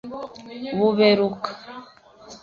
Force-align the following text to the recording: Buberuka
Buberuka 0.77 1.49